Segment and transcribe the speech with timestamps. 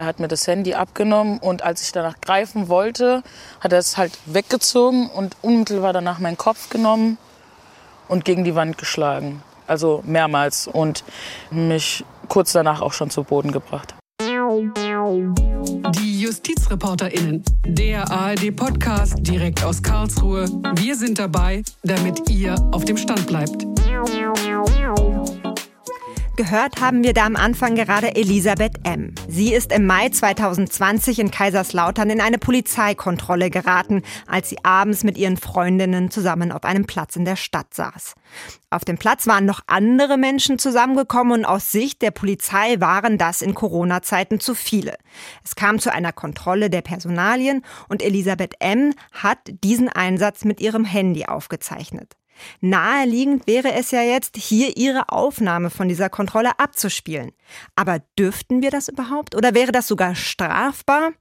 [0.00, 3.22] Er hat mir das Handy abgenommen und als ich danach greifen wollte,
[3.60, 7.16] hat er es halt weggezogen und unmittelbar danach meinen Kopf genommen
[8.08, 9.40] und gegen die Wand geschlagen.
[9.68, 11.04] Also mehrmals und
[11.52, 13.94] mich kurz danach auch schon zu Boden gebracht.
[15.92, 20.48] Die JustizreporterInnen, der ARD-Podcast direkt aus Karlsruhe.
[20.74, 23.64] Wir sind dabei, damit ihr auf dem Stand bleibt.
[26.36, 29.14] Gehört haben wir da am Anfang gerade Elisabeth M.
[29.28, 35.16] Sie ist im Mai 2020 in Kaiserslautern in eine Polizeikontrolle geraten, als sie abends mit
[35.16, 38.14] ihren Freundinnen zusammen auf einem Platz in der Stadt saß.
[38.68, 43.40] Auf dem Platz waren noch andere Menschen zusammengekommen und aus Sicht der Polizei waren das
[43.40, 44.96] in Corona-Zeiten zu viele.
[45.44, 48.92] Es kam zu einer Kontrolle der Personalien und Elisabeth M.
[49.12, 52.16] hat diesen Einsatz mit ihrem Handy aufgezeichnet.
[52.60, 57.32] Naheliegend wäre es ja jetzt, hier Ihre Aufnahme von dieser Kontrolle abzuspielen.
[57.76, 59.34] Aber dürften wir das überhaupt?
[59.34, 61.12] Oder wäre das sogar strafbar?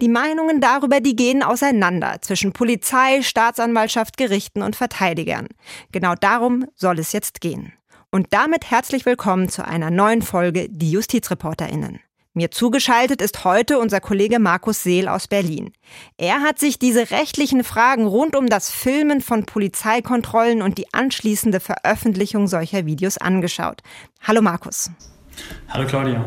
[0.00, 5.48] Die Meinungen darüber, die gehen auseinander zwischen Polizei, Staatsanwaltschaft, Gerichten und Verteidigern.
[5.92, 7.72] Genau darum soll es jetzt gehen.
[8.10, 12.00] Und damit herzlich willkommen zu einer neuen Folge Die JustizreporterInnen.
[12.34, 15.70] Mir zugeschaltet ist heute unser Kollege Markus Seel aus Berlin.
[16.16, 21.60] Er hat sich diese rechtlichen Fragen rund um das Filmen von Polizeikontrollen und die anschließende
[21.60, 23.82] Veröffentlichung solcher Videos angeschaut.
[24.22, 24.90] Hallo Markus.
[25.68, 26.24] Hallo Claudia.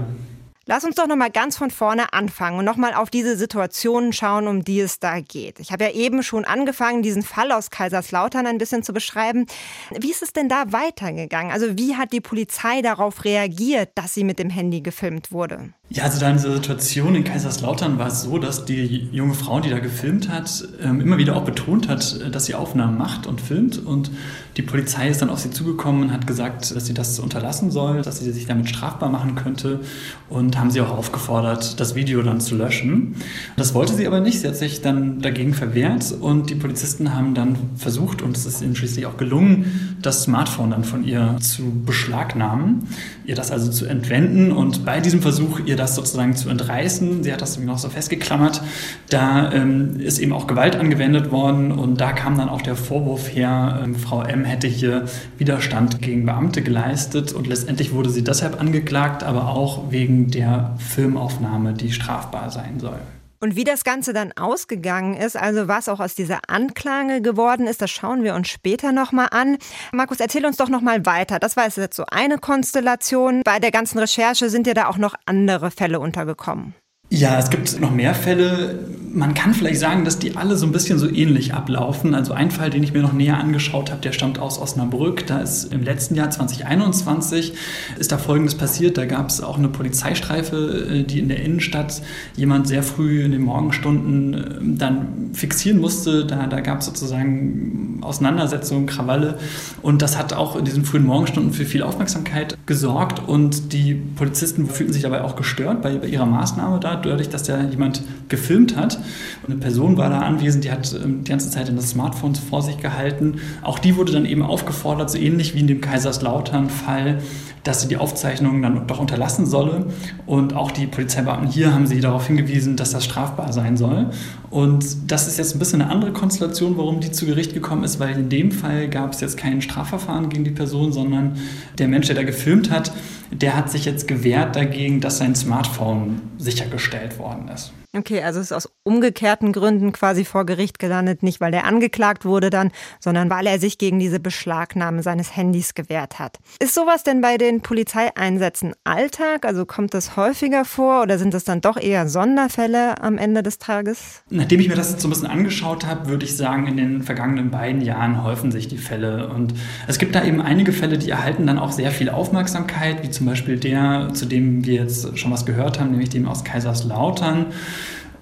[0.68, 4.14] Lass uns doch noch mal ganz von vorne anfangen und noch mal auf diese Situationen
[4.14, 5.60] schauen, um die es da geht.
[5.60, 9.46] Ich habe ja eben schon angefangen, diesen Fall aus Kaiserslautern ein bisschen zu beschreiben.
[9.92, 11.52] Wie ist es denn da weitergegangen?
[11.52, 15.72] Also wie hat die Polizei darauf reagiert, dass sie mit dem Handy gefilmt wurde?
[15.90, 19.60] Ja, also da in dieser Situation in Kaiserslautern war es so, dass die junge Frau,
[19.60, 23.40] die da gefilmt hat, ähm, immer wieder auch betont hat, dass sie Aufnahmen macht und
[23.40, 23.86] filmt.
[23.86, 24.10] Und
[24.58, 28.02] die Polizei ist dann auf sie zugekommen und hat gesagt, dass sie das unterlassen soll,
[28.02, 29.82] dass sie sich damit strafbar machen könnte
[30.28, 33.16] und haben sie auch aufgefordert, das Video dann zu löschen.
[33.56, 34.40] Das wollte sie aber nicht.
[34.40, 38.62] Sie hat sich dann dagegen verwehrt und die Polizisten haben dann versucht, und es ist
[38.64, 42.88] ihnen schließlich auch gelungen, das Smartphone dann von ihr zu beschlagnahmen,
[43.26, 47.24] ihr das also zu entwenden und bei diesem Versuch ihr ihr das sozusagen zu entreißen.
[47.24, 48.62] Sie hat das irgendwie noch so festgeklammert.
[49.10, 53.36] Da ähm, ist eben auch Gewalt angewendet worden und da kam dann auch der Vorwurf
[53.36, 55.06] her, ähm, Frau M hätte hier
[55.38, 61.74] Widerstand gegen Beamte geleistet und letztendlich wurde sie deshalb angeklagt, aber auch wegen der Filmaufnahme,
[61.74, 63.00] die strafbar sein soll.
[63.46, 67.80] Und wie das Ganze dann ausgegangen ist, also was auch aus dieser Anklage geworden ist,
[67.80, 69.60] das schauen wir uns später nochmal an.
[69.92, 71.38] Markus, erzähl uns doch nochmal weiter.
[71.38, 73.44] Das war jetzt so eine Konstellation.
[73.46, 76.74] Bei der ganzen Recherche sind dir da auch noch andere Fälle untergekommen.
[77.12, 78.80] Ja, es gibt noch mehr Fälle.
[79.16, 82.14] Man kann vielleicht sagen, dass die alle so ein bisschen so ähnlich ablaufen.
[82.14, 85.26] Also ein Fall, den ich mir noch näher angeschaut habe, der stammt aus Osnabrück.
[85.26, 87.54] Da ist im letzten Jahr 2021
[87.98, 88.98] ist da Folgendes passiert.
[88.98, 92.02] Da gab es auch eine Polizeistreife, äh, die in der Innenstadt
[92.36, 96.26] jemand sehr früh in den Morgenstunden äh, dann fixieren musste.
[96.26, 99.38] Da, da gab es sozusagen Auseinandersetzungen, Krawalle.
[99.82, 103.22] Und das hat auch in diesen frühen Morgenstunden für viel Aufmerksamkeit gesorgt.
[103.26, 107.64] Und die Polizisten fühlten sich dabei auch gestört bei, ihrer Maßnahme da dadurch, dass da
[107.64, 109.00] jemand gefilmt hat.
[109.44, 112.36] Und eine Person war da anwesend, die hat ähm, die ganze Zeit in das Smartphone
[112.36, 113.40] vor sich gehalten.
[113.62, 117.20] Auch die wurde dann eben aufgefordert, so ähnlich wie in dem Kaiserslautern-Fall,
[117.64, 119.88] dass sie die Aufzeichnungen dann doch unterlassen solle.
[120.26, 124.12] Und auch die Polizeibeamten hier haben sie darauf hingewiesen, dass das strafbar sein soll.
[124.50, 128.00] Und das ist jetzt ein bisschen eine andere Konstellation, warum die zu Gericht gekommen ist,
[128.00, 131.38] weil in dem Fall gab es jetzt kein Strafverfahren gegen die Person, sondern
[131.78, 132.92] der Mensch, der da gefilmt hat,
[133.32, 137.72] der hat sich jetzt gewehrt dagegen, dass sein Smartphone sichergestellt worden ist.
[137.98, 142.26] Okay, also es ist aus umgekehrten Gründen quasi vor Gericht gelandet, nicht weil er angeklagt
[142.26, 146.38] wurde dann, sondern weil er sich gegen diese Beschlagnahme seines Handys gewehrt hat.
[146.60, 149.46] Ist sowas denn bei den Polizeieinsätzen Alltag?
[149.46, 153.60] Also kommt das häufiger vor oder sind das dann doch eher Sonderfälle am Ende des
[153.60, 154.24] Tages?
[154.30, 157.50] Nachdem ich mir das so ein bisschen angeschaut habe, würde ich sagen, in den vergangenen
[157.50, 159.30] beiden Jahren häufen sich die Fälle.
[159.30, 159.54] Und
[159.88, 163.26] es gibt da eben einige Fälle, die erhalten dann auch sehr viel Aufmerksamkeit, wie zum
[163.26, 167.48] Beispiel der, zu dem wir jetzt schon was gehört haben, nämlich dem aus Kaiserslautern.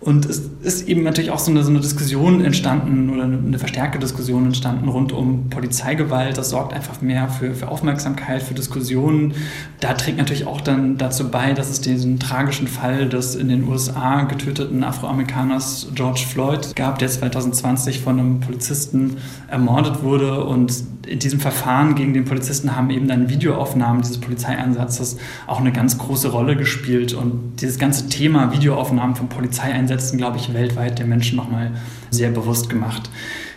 [0.04, 4.00] Und es ist eben natürlich auch so eine, so eine Diskussion entstanden oder eine, verstärkte
[4.00, 6.38] Diskussion entstanden rund um Polizeigewalt.
[6.38, 9.34] Das sorgt einfach mehr für, für Aufmerksamkeit, für Diskussionen.
[9.80, 13.66] Da trägt natürlich auch dann dazu bei, dass es diesen tragischen Fall des in den
[13.66, 19.18] USA getöteten Afroamerikaners George Floyd gab, der 2020 von einem Polizisten
[19.48, 20.44] ermordet wurde.
[20.44, 25.18] Und in diesem Verfahren gegen den Polizisten haben eben dann Videoaufnahmen dieses Polizeieinsatzes
[25.48, 27.14] auch eine ganz große Rolle gespielt.
[27.14, 31.72] Und dieses ganze Thema Videoaufnahmen von Polizeieinsätzen Polizeieinsätzen, glaube ich, weltweit den Menschen nochmal
[32.10, 33.10] sehr bewusst gemacht.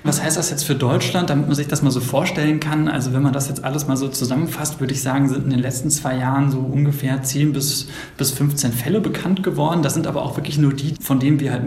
[0.05, 2.89] Was heißt das jetzt für Deutschland, damit man sich das mal so vorstellen kann?
[2.89, 5.59] Also wenn man das jetzt alles mal so zusammenfasst, würde ich sagen, sind in den
[5.59, 9.83] letzten zwei Jahren so ungefähr 10 bis, bis 15 Fälle bekannt geworden.
[9.83, 11.67] Das sind aber auch wirklich nur die, von denen wir halt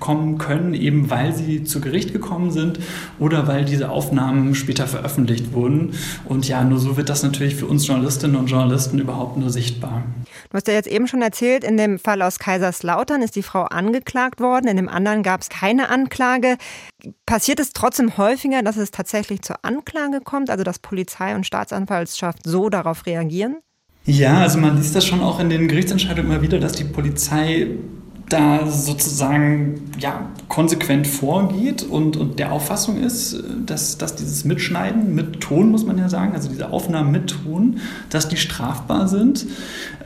[0.00, 2.80] mitbekommen können, eben weil sie zu Gericht gekommen sind
[3.18, 5.94] oder weil diese Aufnahmen später veröffentlicht wurden.
[6.24, 10.02] Und ja, nur so wird das natürlich für uns Journalistinnen und Journalisten überhaupt nur sichtbar.
[10.50, 13.64] Du hast ja jetzt eben schon erzählt, in dem Fall aus Kaiserslautern ist die Frau
[13.64, 16.56] angeklagt worden, in dem anderen gab es keine Anklage.
[17.26, 22.40] Passiert es trotzdem häufiger, dass es tatsächlich zur Anklage kommt, also dass Polizei und Staatsanwaltschaft
[22.44, 23.58] so darauf reagieren?
[24.06, 27.68] Ja, also man liest das schon auch in den Gerichtsentscheidungen immer wieder, dass die Polizei
[28.32, 35.40] da sozusagen ja, konsequent vorgeht und, und der Auffassung ist, dass, dass dieses Mitschneiden mit
[35.40, 39.46] Ton, muss man ja sagen, also diese Aufnahmen mit Ton, dass die strafbar sind.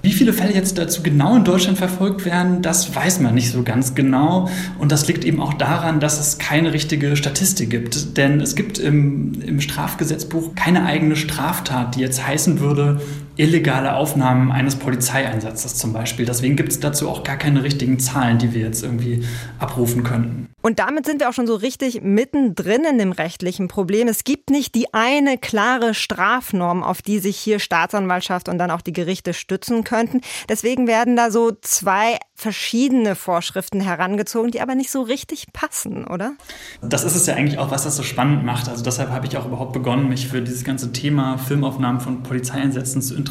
[0.03, 3.63] Wie viele Fälle jetzt dazu genau in Deutschland verfolgt werden, das weiß man nicht so
[3.63, 4.49] ganz genau.
[4.79, 8.17] Und das liegt eben auch daran, dass es keine richtige Statistik gibt.
[8.19, 13.01] Denn es gibt im, im Strafgesetzbuch keine eigene Straftat, die jetzt heißen würde,
[13.37, 16.27] illegale Aufnahmen eines Polizeieinsatzes zum Beispiel.
[16.27, 19.25] Deswegen gibt es dazu auch gar keine richtigen Zahlen, die wir jetzt irgendwie
[19.59, 20.49] abrufen könnten.
[20.63, 24.09] Und damit sind wir auch schon so richtig mittendrin in dem rechtlichen Problem.
[24.09, 28.81] Es gibt nicht die eine klare Strafnorm, auf die sich hier Staatsanwaltschaft und dann auch
[28.81, 30.23] die Gerichte stützen könnten.
[30.49, 36.33] Deswegen werden da so zwei verschiedene Vorschriften herangezogen, die aber nicht so richtig passen, oder?
[36.81, 38.69] Das ist es ja eigentlich auch, was das so spannend macht.
[38.69, 43.03] Also deshalb habe ich auch überhaupt begonnen, mich für dieses ganze Thema Filmaufnahmen von Polizeieinsätzen
[43.03, 43.24] zu interessieren,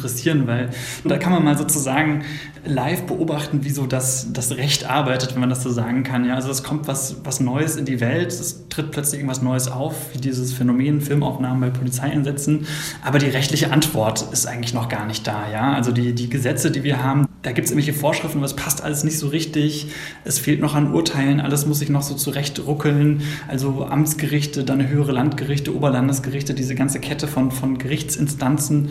[0.46, 0.70] weil
[1.04, 2.24] da kann man mal sozusagen
[2.66, 6.24] live beobachten, wie so das, das Recht arbeitet, wenn man das so sagen kann.
[6.24, 9.68] Ja, also es kommt was, was Neues in die Welt, es tritt plötzlich irgendwas Neues
[9.70, 12.66] auf, wie dieses Phänomen Filmaufnahmen bei Polizeieinsätzen.
[13.04, 15.50] Aber die rechtliche Antwort ist eigentlich noch gar nicht da.
[15.50, 18.82] Ja, also die, die Gesetze, die wir haben, da gibt es irgendwelche Vorschriften, was passt
[18.82, 19.88] alles nicht so richtig.
[20.24, 23.20] Es fehlt noch an Urteilen, alles muss sich noch so zurechtruckeln.
[23.48, 28.88] Also Amtsgerichte, dann höhere Landgerichte, Oberlandesgerichte, diese ganze Kette von, von Gerichtsinstanzen,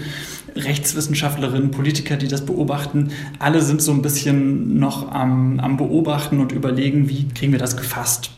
[0.56, 3.10] Rechtswissenschaftlerinnen, Politiker, die das beobachten,
[3.40, 7.78] alle sind so ein bisschen noch am, am Beobachten und überlegen, wie kriegen wir das
[7.78, 8.32] gefasst.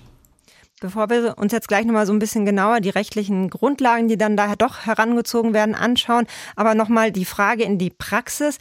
[0.81, 4.35] Bevor wir uns jetzt gleich nochmal so ein bisschen genauer die rechtlichen Grundlagen, die dann
[4.35, 6.27] daher doch herangezogen werden, anschauen,
[6.57, 8.57] aber nochmal die Frage in die Praxis.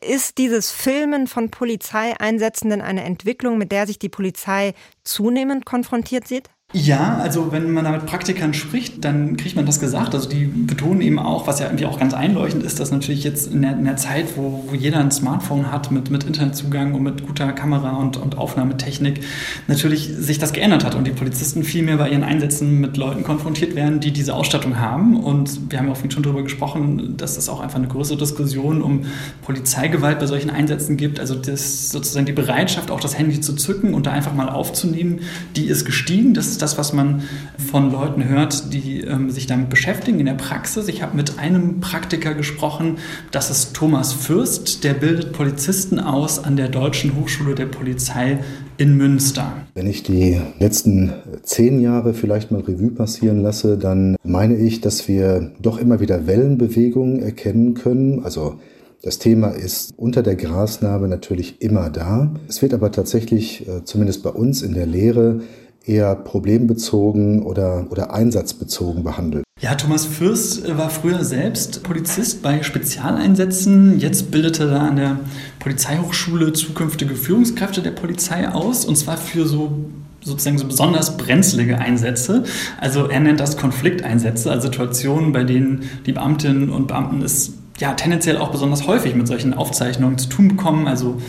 [0.00, 6.28] Ist dieses Filmen von Polizeieinsätzen denn eine Entwicklung, mit der sich die Polizei zunehmend konfrontiert
[6.28, 6.48] sieht?
[6.78, 10.14] Ja, also wenn man da mit Praktikern spricht, dann kriegt man das gesagt.
[10.14, 13.50] Also die betonen eben auch, was ja irgendwie auch ganz einleuchtend ist, dass natürlich jetzt
[13.50, 17.02] in der, in der Zeit, wo, wo jeder ein Smartphone hat mit, mit Internetzugang und
[17.02, 19.20] mit guter Kamera und, und Aufnahmetechnik,
[19.68, 23.24] natürlich sich das geändert hat und die Polizisten viel mehr bei ihren Einsätzen mit Leuten
[23.24, 25.18] konfrontiert werden, die diese Ausstattung haben.
[25.18, 28.82] Und wir haben ja auch schon darüber gesprochen, dass es auch einfach eine größere Diskussion
[28.82, 29.06] um
[29.46, 31.20] Polizeigewalt bei solchen Einsätzen gibt.
[31.20, 35.20] Also das sozusagen die Bereitschaft, auch das Handy zu zücken und da einfach mal aufzunehmen,
[35.56, 36.34] die ist gestiegen.
[36.34, 37.22] Das ist das, was man
[37.70, 40.88] von Leuten hört, die ähm, sich damit beschäftigen in der Praxis.
[40.88, 42.96] Ich habe mit einem Praktiker gesprochen,
[43.30, 48.40] das ist Thomas Fürst, der bildet Polizisten aus an der Deutschen Hochschule der Polizei
[48.78, 49.52] in Münster.
[49.74, 51.12] Wenn ich die letzten
[51.44, 56.26] zehn Jahre vielleicht mal Revue passieren lasse, dann meine ich, dass wir doch immer wieder
[56.26, 58.24] Wellenbewegungen erkennen können.
[58.24, 58.58] Also
[59.02, 62.34] das Thema ist unter der Grasnarbe natürlich immer da.
[62.48, 65.42] Es wird aber tatsächlich, äh, zumindest bei uns in der Lehre,
[65.86, 69.44] eher problembezogen oder, oder einsatzbezogen behandelt.
[69.60, 73.98] Ja, Thomas Fürst war früher selbst Polizist bei Spezialeinsätzen.
[73.98, 75.20] Jetzt bildete er an der
[75.60, 79.72] Polizeihochschule zukünftige Führungskräfte der Polizei aus und zwar für so
[80.22, 82.42] sozusagen so besonders brenzlige Einsätze.
[82.80, 87.94] Also er nennt das Konflikteinsätze, also Situationen, bei denen die Beamtinnen und Beamten es ja
[87.94, 90.88] tendenziell auch besonders häufig mit solchen Aufzeichnungen zu tun bekommen.
[90.88, 91.20] Also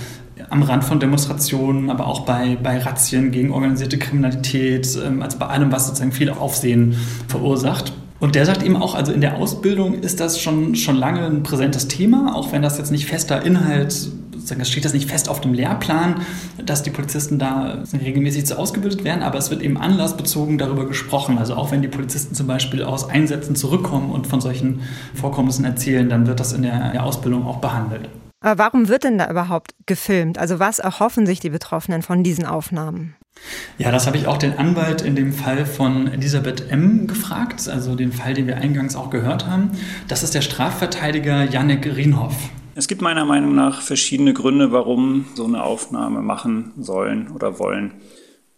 [0.49, 5.47] am Rand von Demonstrationen, aber auch bei, bei Razzien gegen organisierte Kriminalität, ähm, also bei
[5.47, 6.95] allem, was sozusagen viel Aufsehen
[7.27, 7.93] verursacht.
[8.19, 11.43] Und der sagt eben auch, also in der Ausbildung ist das schon, schon lange ein
[11.43, 13.91] präsentes Thema, auch wenn das jetzt nicht fester Inhalt,
[14.47, 16.21] sozusagen, steht das nicht fest auf dem Lehrplan,
[16.65, 21.37] dass die Polizisten da regelmäßig so ausgebildet werden, aber es wird eben anlassbezogen darüber gesprochen.
[21.37, 24.81] Also auch wenn die Polizisten zum Beispiel aus Einsätzen zurückkommen und von solchen
[25.13, 28.09] Vorkommnissen erzählen, dann wird das in der, in der Ausbildung auch behandelt.
[28.47, 30.37] Aber warum wird denn da überhaupt gefilmt?
[30.37, 33.13] Also was erhoffen sich die Betroffenen von diesen Aufnahmen?
[33.77, 37.07] Ja, das habe ich auch den Anwalt in dem Fall von Elisabeth M.
[37.07, 39.71] gefragt, also den Fall, den wir eingangs auch gehört haben.
[40.07, 42.35] Das ist der Strafverteidiger Janek Rienhoff.
[42.73, 47.95] Es gibt meiner Meinung nach verschiedene Gründe, warum so eine Aufnahme machen sollen oder wollen.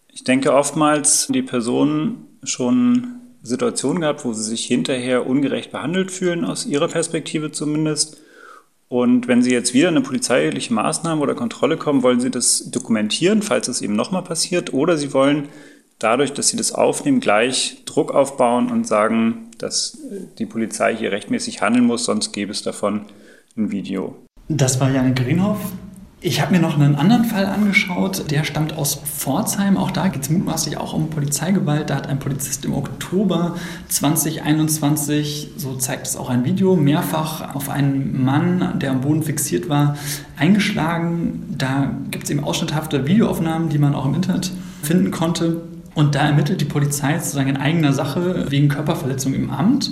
[0.06, 6.44] Ich denke oftmals, die Personen schon Situationen gehabt, wo sie sich hinterher ungerecht behandelt fühlen,
[6.44, 8.18] aus ihrer Perspektive zumindest
[8.92, 13.40] Und wenn Sie jetzt wieder eine polizeiliche Maßnahme oder Kontrolle kommen, wollen Sie das dokumentieren,
[13.40, 15.48] falls es eben nochmal passiert, oder Sie wollen
[16.00, 19.96] dadurch, dass Sie das aufnehmen, gleich Druck aufbauen und sagen, dass
[20.38, 23.02] die Polizei hier rechtmäßig handeln muss, sonst gäbe es davon
[23.56, 24.16] ein Video.
[24.48, 25.60] Das war Jan Greenhoff.
[26.22, 29.78] Ich habe mir noch einen anderen Fall angeschaut, der stammt aus Pforzheim.
[29.78, 31.88] Auch da geht es mutmaßlich auch um Polizeigewalt.
[31.88, 33.56] Da hat ein Polizist im Oktober
[33.88, 39.70] 2021, so zeigt es auch ein Video, mehrfach auf einen Mann, der am Boden fixiert
[39.70, 39.96] war,
[40.36, 41.54] eingeschlagen.
[41.56, 45.62] Da gibt es eben ausschnitthafte Videoaufnahmen, die man auch im Internet finden konnte.
[45.96, 49.90] Und da ermittelt die Polizei sozusagen in eigener Sache wegen Körperverletzung im Amt.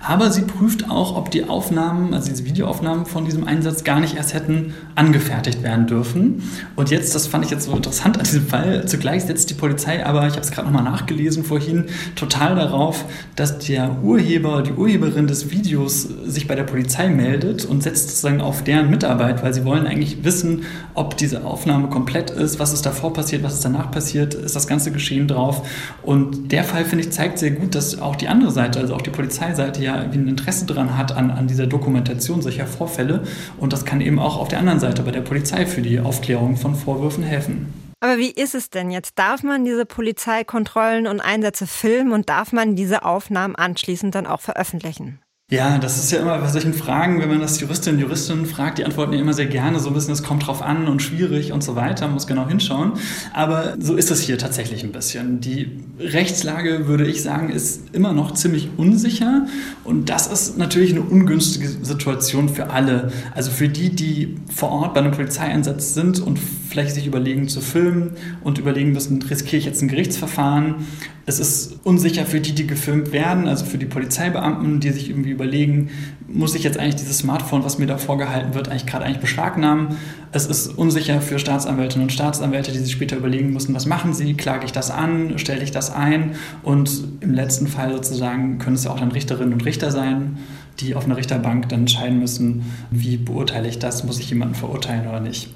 [0.00, 4.16] Aber sie prüft auch, ob die Aufnahmen, also diese Videoaufnahmen von diesem Einsatz gar nicht
[4.16, 6.42] erst hätten angefertigt werden dürfen.
[6.76, 10.06] Und jetzt, das fand ich jetzt so interessant an diesem Fall, zugleich setzt die Polizei
[10.06, 13.04] aber, ich habe es gerade nochmal nachgelesen vorhin, total darauf,
[13.34, 18.40] dass der Urheber, die Urheberin des Videos sich bei der Polizei meldet und setzt sozusagen
[18.40, 20.62] auf deren Mitarbeit, weil sie wollen eigentlich wissen,
[20.94, 24.68] ob diese Aufnahme komplett ist, was ist davor passiert, was ist danach passiert, ist das
[24.68, 25.66] ganze Geschehen drauf drauf.
[26.02, 29.02] Und der Fall, finde ich, zeigt sehr gut, dass auch die andere Seite, also auch
[29.02, 33.22] die Polizeiseite, ja ein Interesse daran hat an, an dieser Dokumentation solcher Vorfälle.
[33.58, 36.56] Und das kann eben auch auf der anderen Seite bei der Polizei für die Aufklärung
[36.56, 37.72] von Vorwürfen helfen.
[38.02, 39.18] Aber wie ist es denn jetzt?
[39.18, 44.40] Darf man diese Polizeikontrollen und Einsätze filmen und darf man diese Aufnahmen anschließend dann auch
[44.40, 45.20] veröffentlichen?
[45.52, 48.78] Ja, das ist ja immer bei solchen Fragen, wenn man das Juristinnen und Juristinnen fragt,
[48.78, 51.50] die antworten ja immer sehr gerne so ein bisschen, es kommt drauf an und schwierig
[51.50, 52.92] und so weiter, muss genau hinschauen.
[53.32, 55.40] Aber so ist es hier tatsächlich ein bisschen.
[55.40, 59.46] Die Rechtslage, würde ich sagen, ist immer noch ziemlich unsicher
[59.82, 63.10] und das ist natürlich eine ungünstige Situation für alle.
[63.34, 66.38] Also für die, die vor Ort bei einem Polizeieinsatz sind und
[66.70, 68.12] vielleicht sich überlegen zu filmen
[68.44, 70.86] und überlegen müssen, riskiere ich jetzt ein Gerichtsverfahren.
[71.26, 75.30] Es ist unsicher für die, die gefilmt werden, also für die Polizeibeamten, die sich irgendwie
[75.40, 75.90] überlegen,
[76.28, 79.96] muss ich jetzt eigentlich dieses Smartphone, was mir da vorgehalten wird, eigentlich gerade eigentlich beschlagnahmen?
[80.32, 84.34] Es ist unsicher für Staatsanwältinnen und Staatsanwälte, die sich später überlegen müssen, was machen sie?
[84.34, 85.38] Klage ich das an?
[85.38, 86.36] Stelle ich das ein?
[86.62, 90.38] Und im letzten Fall sozusagen können es ja auch dann Richterinnen und Richter sein,
[90.78, 94.04] die auf einer Richterbank dann entscheiden müssen, wie beurteile ich das?
[94.04, 95.50] Muss ich jemanden verurteilen oder nicht?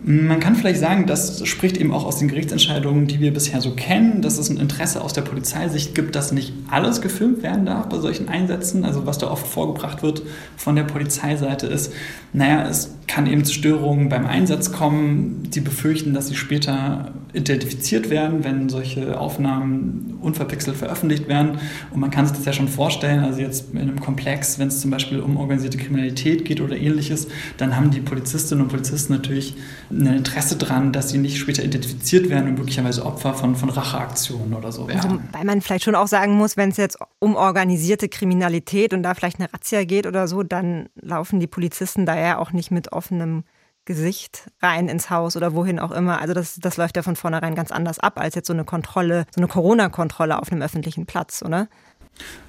[0.00, 3.72] Man kann vielleicht sagen, das spricht eben auch aus den Gerichtsentscheidungen, die wir bisher so
[3.72, 7.88] kennen, dass es ein Interesse aus der Polizeisicht gibt, dass nicht alles gefilmt werden darf
[7.88, 8.84] bei solchen Einsätzen.
[8.84, 10.22] Also was da oft vorgebracht wird
[10.56, 11.92] von der Polizeiseite ist,
[12.32, 15.42] naja, es kann eben zu Störungen beim Einsatz kommen.
[15.50, 21.58] Sie befürchten, dass sie später identifiziert werden, wenn solche Aufnahmen unverpixelt veröffentlicht werden.
[21.90, 24.80] Und man kann sich das ja schon vorstellen, also jetzt in einem Komplex, wenn es
[24.80, 29.56] zum Beispiel um organisierte Kriminalität geht oder ähnliches, dann haben die Polizistinnen und Polizisten natürlich
[29.90, 34.54] ein Interesse daran, dass sie nicht später identifiziert werden und möglicherweise Opfer von, von Racheaktionen
[34.54, 35.00] oder so werden.
[35.00, 39.02] Also, weil man vielleicht schon auch sagen muss, wenn es jetzt um organisierte Kriminalität und
[39.02, 42.70] da vielleicht eine Razzia geht oder so, dann laufen die Polizisten da ja auch nicht
[42.70, 43.44] mit offenem
[43.88, 46.20] Gesicht rein ins Haus oder wohin auch immer.
[46.20, 49.24] Also das, das läuft ja von vornherein ganz anders ab als jetzt so eine Kontrolle,
[49.34, 51.68] so eine Corona-Kontrolle auf einem öffentlichen Platz, oder?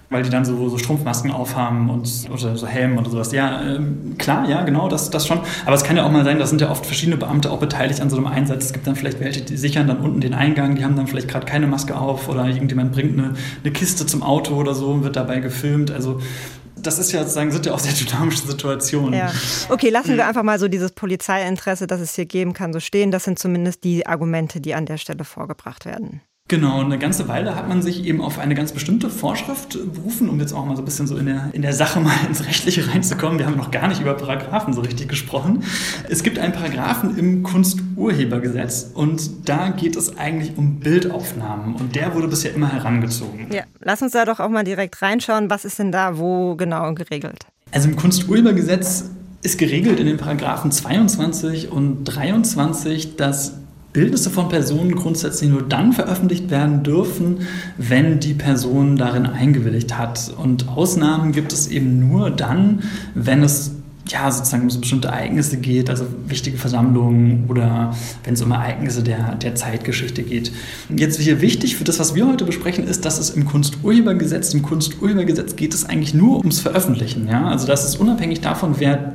[0.10, 3.32] Weil die dann so, so Strumpfmasken aufhaben und oder so Helm oder sowas.
[3.32, 5.40] Ja, ähm, klar, ja, genau, das, das schon.
[5.66, 8.02] Aber es kann ja auch mal sein, da sind ja oft verschiedene Beamte auch beteiligt
[8.02, 8.66] an so einem Einsatz.
[8.66, 11.28] Es gibt dann vielleicht welche, die sichern dann unten den Eingang, die haben dann vielleicht
[11.28, 15.04] gerade keine Maske auf oder irgendjemand bringt eine, eine Kiste zum Auto oder so und
[15.04, 15.92] wird dabei gefilmt.
[15.92, 16.20] Also
[16.76, 19.14] das ist ja sozusagen, sind ja auch sehr dynamische Situationen.
[19.14, 19.32] Ja.
[19.70, 23.12] Okay, lassen wir einfach mal so dieses Polizeiinteresse, das es hier geben kann, so stehen.
[23.12, 26.22] Das sind zumindest die Argumente, die an der Stelle vorgebracht werden.
[26.50, 30.40] Genau, eine ganze Weile hat man sich eben auf eine ganz bestimmte Vorschrift berufen, um
[30.40, 32.88] jetzt auch mal so ein bisschen so in der, in der Sache mal ins Rechtliche
[32.92, 33.38] reinzukommen.
[33.38, 35.64] Wir haben noch gar nicht über Paragraphen so richtig gesprochen.
[36.10, 42.16] Es gibt einen Paragraphen im Kunsturhebergesetz und da geht es eigentlich um Bildaufnahmen und der
[42.16, 43.46] wurde bisher immer herangezogen.
[43.52, 45.52] Ja, lass uns da doch auch mal direkt reinschauen.
[45.52, 47.46] Was ist denn da wo genau geregelt?
[47.72, 49.12] Also im Kunsturhebergesetz
[49.44, 53.54] ist geregelt in den Paragraphen 22 und 23, dass
[53.92, 57.40] Bildnisse von Personen grundsätzlich nur dann veröffentlicht werden dürfen,
[57.78, 60.32] wenn die Person darin eingewilligt hat.
[60.38, 62.84] Und Ausnahmen gibt es eben nur dann,
[63.16, 63.72] wenn es
[64.12, 69.04] ja, sozusagen um so bestimmte Ereignisse geht, also wichtige Versammlungen oder wenn es um Ereignisse
[69.04, 70.52] der, der Zeitgeschichte geht.
[70.96, 74.64] Jetzt hier wichtig für das, was wir heute besprechen, ist, dass es im Kunsturhebergesetz, im
[74.64, 77.28] Kunsturhebergesetz geht es eigentlich nur ums Veröffentlichen.
[77.28, 77.48] Ja?
[77.48, 79.14] Also das ist unabhängig davon, wer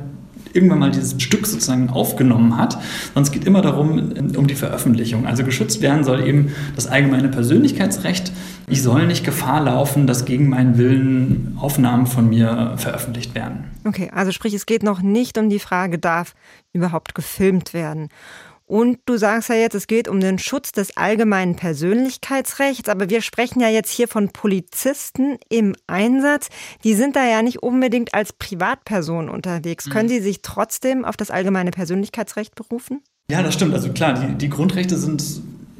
[0.55, 2.73] irgendwann mal dieses Stück sozusagen aufgenommen hat,
[3.13, 5.27] sondern es geht immer darum, um die Veröffentlichung.
[5.27, 8.31] Also geschützt werden soll eben das allgemeine Persönlichkeitsrecht.
[8.67, 13.65] Ich soll nicht Gefahr laufen, dass gegen meinen Willen Aufnahmen von mir veröffentlicht werden.
[13.85, 16.33] Okay, also sprich, es geht noch nicht um die Frage, darf
[16.73, 18.09] überhaupt gefilmt werden.
[18.67, 23.21] Und du sagst ja jetzt, es geht um den Schutz des allgemeinen Persönlichkeitsrechts, aber wir
[23.21, 26.49] sprechen ja jetzt hier von Polizisten im Einsatz.
[26.83, 29.85] Die sind da ja nicht unbedingt als Privatperson unterwegs.
[29.85, 29.91] Mhm.
[29.91, 33.01] Können sie sich trotzdem auf das allgemeine Persönlichkeitsrecht berufen?
[33.29, 33.73] Ja, das stimmt.
[33.73, 35.23] Also klar, die, die Grundrechte sind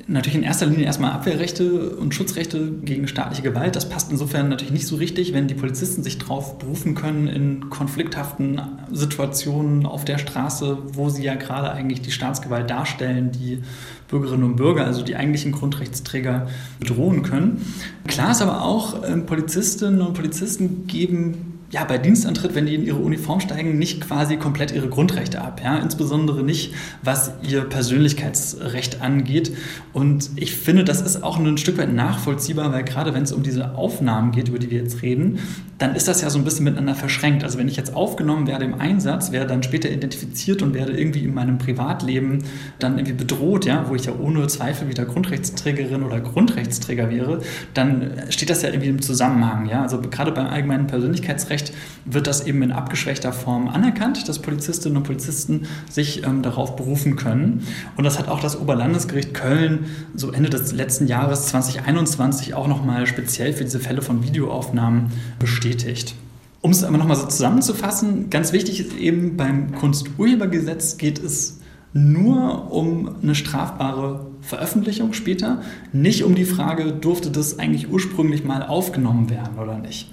[0.08, 3.76] natürlich in erster Linie erstmal Abwehrrechte und Schutzrechte gegen staatliche Gewalt.
[3.76, 7.70] Das passt insofern natürlich nicht so richtig, wenn die Polizisten sich darauf berufen können in
[7.70, 13.64] konflikthaften Situationen auf der Straße, wo sie ja gerade eigentlich die Staatsgewalt darstellen, die
[14.08, 16.48] Bürgerinnen und Bürger, also die eigentlichen Grundrechtsträger,
[16.80, 17.66] bedrohen können.
[18.06, 22.86] Klar ist aber auch, ähm, Polizistinnen und Polizisten geben ja, bei Dienstantritt, wenn die in
[22.86, 25.60] ihre Uniform steigen, nicht quasi komplett ihre Grundrechte ab.
[25.62, 25.78] Ja?
[25.78, 29.52] Insbesondere nicht, was ihr Persönlichkeitsrecht angeht.
[29.92, 33.44] Und ich finde, das ist auch ein Stück weit nachvollziehbar, weil gerade wenn es um
[33.44, 35.40] diese Aufnahmen geht, über die wir jetzt reden,
[35.78, 37.44] dann ist das ja so ein bisschen miteinander verschränkt.
[37.44, 41.26] Also wenn ich jetzt aufgenommen werde im Einsatz, werde dann später identifiziert und werde irgendwie
[41.26, 42.46] in meinem Privatleben
[42.80, 47.42] dann irgendwie bedroht, ja, wo ich ja ohne Zweifel wieder Grundrechtsträgerin oder Grundrechtsträger wäre,
[47.74, 49.68] dann steht das ja irgendwie im Zusammenhang.
[49.68, 49.82] Ja?
[49.82, 51.74] Also gerade beim allgemeinen Persönlichkeitsrecht Recht
[52.06, 57.16] wird das eben in abgeschwächter Form anerkannt, dass Polizistinnen und Polizisten sich ähm, darauf berufen
[57.16, 57.66] können.
[57.98, 63.08] Und das hat auch das Oberlandesgericht Köln so Ende des letzten Jahres 2021 auch nochmal
[63.08, 66.16] speziell für diese Fälle von Videoaufnahmen bestätigt.
[66.62, 71.60] Um es aber nochmal so zusammenzufassen, ganz wichtig ist eben beim Kunsturhebergesetz geht es
[71.94, 75.62] nur um eine strafbare Veröffentlichung später,
[75.94, 80.10] nicht um die Frage, durfte das eigentlich ursprünglich mal aufgenommen werden oder nicht.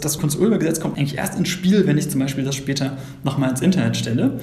[0.00, 3.60] Das Kunsturhebergesetz kommt eigentlich erst ins Spiel, wenn ich zum Beispiel das später nochmal ins
[3.60, 4.40] Internet stelle.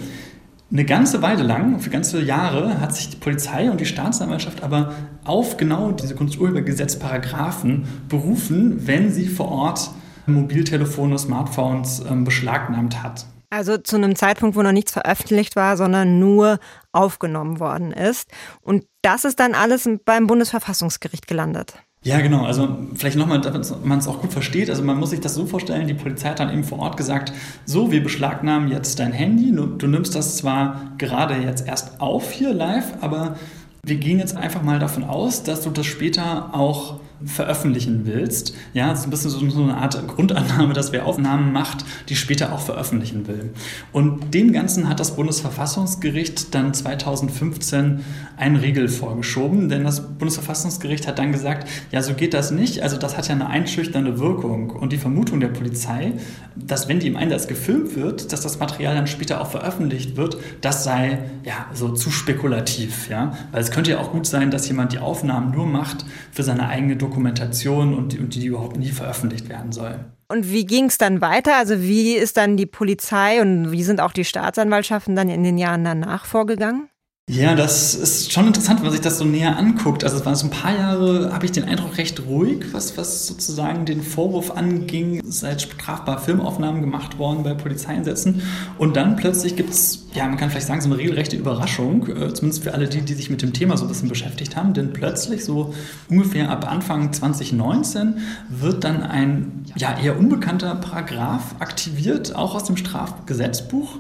[0.72, 4.94] Eine ganze Weile lang, für ganze Jahre, hat sich die Polizei und die Staatsanwaltschaft aber
[5.24, 9.92] auf genau diese Kunsturhebergesetzparagraphen berufen, wenn sie vor Ort
[10.26, 13.26] Mobiltelefone, Smartphones ähm, beschlagnahmt hat.
[13.52, 16.60] Also zu einem Zeitpunkt, wo noch nichts veröffentlicht war, sondern nur
[16.92, 18.30] aufgenommen worden ist.
[18.62, 21.76] Und das ist dann alles beim Bundesverfassungsgericht gelandet.
[22.06, 22.46] Ja, genau.
[22.46, 24.70] Also vielleicht nochmal, damit man es auch gut versteht.
[24.70, 27.34] Also man muss sich das so vorstellen, die Polizei hat dann eben vor Ort gesagt,
[27.66, 29.52] so, wir beschlagnahmen jetzt dein Handy.
[29.52, 33.38] Du nimmst das zwar gerade jetzt erst auf hier live, aber
[33.84, 38.56] wir gehen jetzt einfach mal davon aus, dass du das später auch veröffentlichen willst.
[38.74, 42.16] Ja, das ist ein bisschen so, so, eine Art Grundannahme, dass wer Aufnahmen macht, die
[42.16, 43.54] später auch veröffentlichen will.
[43.92, 48.02] Und dem Ganzen hat das Bundesverfassungsgericht dann 2015
[48.38, 52.84] einen Riegel vorgeschoben, denn das Bundesverfassungsgericht hat dann gesagt, ja, so geht das nicht.
[52.84, 54.72] Also das hat ja eine einschüchternde Wirkung.
[54.72, 56.14] Und die Vermutung der Polizei,
[56.56, 60.38] dass wenn die im Einsatz gefilmt wird, dass das Material dann später auch veröffentlicht wird,
[60.62, 63.10] das sei ja so zu spekulativ.
[63.10, 63.38] Ja?
[63.52, 66.68] Weil es könnte ja auch gut sein, dass jemand die Aufnahmen nur macht für seine
[66.68, 70.00] eigene Dokumentation und die, und die überhaupt nie veröffentlicht werden soll.
[70.28, 71.56] Und wie ging es dann weiter?
[71.58, 75.58] Also wie ist dann die Polizei und wie sind auch die Staatsanwaltschaften dann in den
[75.58, 76.90] Jahren danach vorgegangen?
[77.28, 80.04] Ja, das ist schon interessant, wenn man sich das so näher anguckt.
[80.04, 83.26] Also es waren so ein paar Jahre, habe ich den Eindruck, recht ruhig, was, was
[83.26, 88.44] sozusagen den Vorwurf anging, seit strafbar Filmaufnahmen gemacht worden bei Polizeieinsätzen.
[88.78, 92.32] Und dann plötzlich gibt es, ja, man kann vielleicht sagen, so eine regelrechte Überraschung, äh,
[92.32, 94.76] zumindest für alle die, die sich mit dem Thema so ein bisschen beschäftigt haben.
[94.76, 95.74] Denn plötzlich, so
[96.08, 102.78] ungefähr ab Anfang 2019, wird dann ein ja, eher unbekannter Paragraph aktiviert, auch aus dem
[102.78, 103.98] Strafgesetzbuch.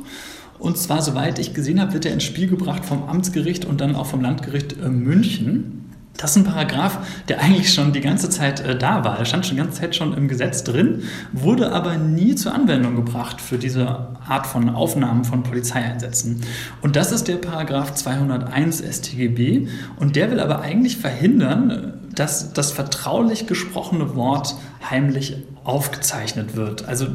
[0.65, 3.95] Und zwar, soweit ich gesehen habe, wird er ins Spiel gebracht vom Amtsgericht und dann
[3.95, 5.91] auch vom Landgericht äh, München.
[6.17, 6.97] Das ist ein Paragraph,
[7.28, 9.19] der eigentlich schon die ganze Zeit äh, da war.
[9.19, 12.95] Er stand schon die ganze Zeit schon im Gesetz drin, wurde aber nie zur Anwendung
[12.95, 16.41] gebracht für diese Art von Aufnahmen von Polizeieinsätzen.
[16.82, 19.67] Und das ist der Paragraph 201 StGB.
[19.97, 24.56] Und der will aber eigentlich verhindern, dass das vertraulich gesprochene Wort
[24.89, 26.88] heimlich aufgezeichnet wird.
[26.88, 27.06] Also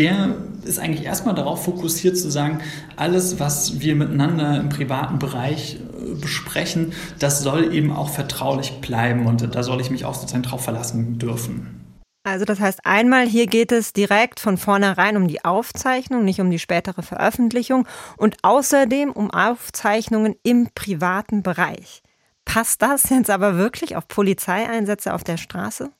[0.00, 0.34] der
[0.64, 2.60] ist eigentlich erstmal darauf fokussiert zu sagen,
[2.96, 9.26] alles, was wir miteinander im privaten Bereich äh, besprechen, das soll eben auch vertraulich bleiben
[9.26, 11.84] und da soll ich mich auch sozusagen drauf verlassen dürfen.
[12.22, 16.50] Also das heißt einmal, hier geht es direkt von vornherein um die Aufzeichnung, nicht um
[16.50, 17.86] die spätere Veröffentlichung
[18.16, 22.02] und außerdem um Aufzeichnungen im privaten Bereich.
[22.46, 25.90] Passt das jetzt aber wirklich auf Polizeieinsätze auf der Straße?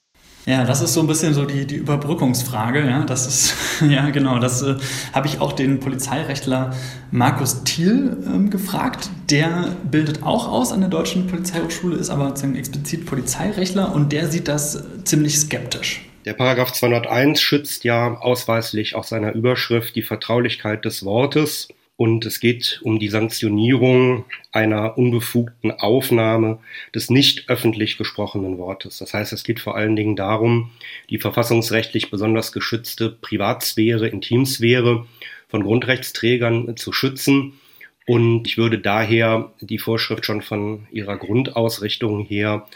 [0.46, 2.86] Ja, das ist so ein bisschen so die, die Überbrückungsfrage.
[2.86, 3.54] Ja, das ist,
[3.88, 4.76] ja genau, das äh,
[5.12, 6.74] habe ich auch den Polizeirechtler
[7.10, 9.10] Markus Thiel ähm, gefragt.
[9.30, 14.48] Der bildet auch aus an der Deutschen Polizeihochschule, ist aber explizit Polizeirechtler und der sieht
[14.48, 16.02] das ziemlich skeptisch.
[16.24, 21.68] Der Paragraph 201 schützt ja ausweislich aus seiner Überschrift die Vertraulichkeit des Wortes
[22.00, 26.58] und es geht um die Sanktionierung einer unbefugten Aufnahme
[26.94, 28.96] des nicht öffentlich gesprochenen Wortes.
[28.96, 30.70] Das heißt, es geht vor allen Dingen darum,
[31.10, 35.04] die verfassungsrechtlich besonders geschützte Privatsphäre, Intimsphäre
[35.48, 37.60] von Grundrechtsträgern zu schützen
[38.06, 42.66] Und ich würde daher die Vorschrift schon von ihrer Grundausrichtung her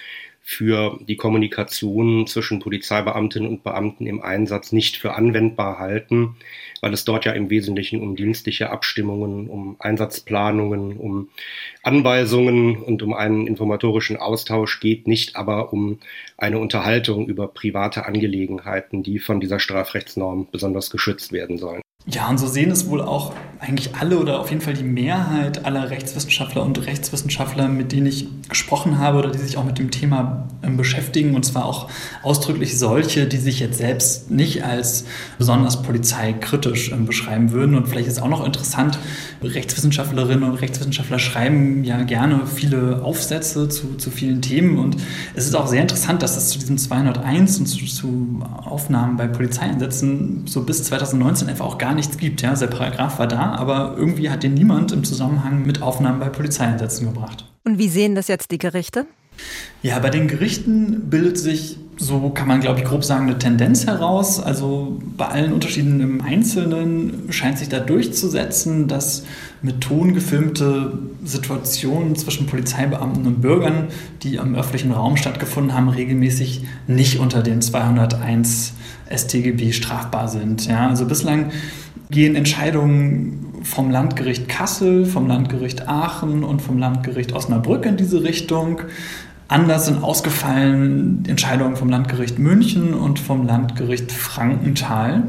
[0.47, 6.37] für die Kommunikation zwischen Polizeibeamtinnen und Beamten im Einsatz nicht für anwendbar halten,
[6.83, 11.31] weil es dort ja im Wesentlichen um dienstliche Abstimmungen, um Einsatzplanungen, um
[11.83, 15.99] Anweisungen und um einen informatorischen Austausch geht, nicht aber um
[16.37, 21.81] eine Unterhaltung über private Angelegenheiten, die von dieser Strafrechtsnorm besonders geschützt werden sollen.
[22.07, 23.33] Ja, und so sehen es wohl auch
[23.65, 28.27] eigentlich alle oder auf jeden Fall die Mehrheit aller Rechtswissenschaftler und Rechtswissenschaftler, mit denen ich
[28.49, 31.35] gesprochen habe oder die sich auch mit dem Thema ähm, beschäftigen.
[31.35, 31.89] Und zwar auch
[32.23, 35.07] ausdrücklich solche, die sich jetzt selbst nicht als
[35.39, 37.75] besonders polizeikritisch ähm, beschreiben würden.
[37.75, 38.99] Und vielleicht ist auch noch interessant,
[39.43, 44.79] Rechtswissenschaftlerinnen und Rechtswissenschaftler schreiben ja gerne viele Aufsätze zu, zu vielen Themen.
[44.79, 44.97] Und
[45.35, 49.27] es ist auch sehr interessant, dass es zu diesem 201 und zu, zu Aufnahmen bei
[49.27, 52.43] Polizeieinsätzen so bis 2019 einfach auch gar gar nichts gibt.
[52.43, 52.55] Ja?
[52.55, 57.07] Der Paragraph war da, aber irgendwie hat den niemand im Zusammenhang mit Aufnahmen bei Polizeieinsätzen
[57.07, 57.45] gebracht.
[57.65, 59.07] Und wie sehen das jetzt die Gerichte?
[59.83, 63.87] Ja, bei den Gerichten bildet sich, so kann man glaube ich grob sagen, eine Tendenz
[63.87, 64.41] heraus.
[64.41, 69.25] Also bei allen Unterschieden im Einzelnen scheint sich da durchzusetzen, dass
[69.63, 73.89] mit Ton gefilmte Situationen zwischen Polizeibeamten und Bürgern,
[74.23, 78.73] die im öffentlichen Raum stattgefunden haben, regelmäßig nicht unter den 201
[79.11, 80.67] StGB strafbar sind.
[80.67, 81.51] Ja, also bislang
[82.11, 88.83] gehen Entscheidungen vom Landgericht Kassel, vom Landgericht Aachen und vom Landgericht Osnabrück in diese Richtung.
[89.49, 95.25] Anders sind ausgefallen Entscheidungen vom Landgericht München und vom Landgericht Frankenthal.